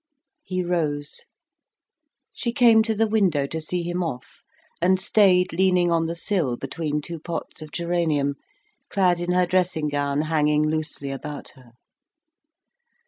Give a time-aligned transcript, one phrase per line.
[0.41, 1.25] He rose.
[2.33, 4.41] She came to the window to see him off,
[4.81, 8.33] and stayed leaning on the sill between two pots of geranium,
[8.89, 11.73] clad in her dressing gown hanging loosely about her.